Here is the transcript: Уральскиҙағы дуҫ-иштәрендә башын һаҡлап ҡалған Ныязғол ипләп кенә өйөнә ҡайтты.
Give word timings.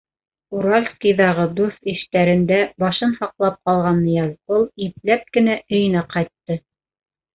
Уральскиҙағы 0.59 1.43
дуҫ-иштәрендә 1.59 2.57
башын 2.85 3.13
һаҡлап 3.19 3.59
ҡалған 3.71 3.99
Ныязғол 4.07 4.67
ипләп 4.87 5.29
кенә 5.37 5.59
өйөнә 5.63 6.05
ҡайтты. 6.17 6.59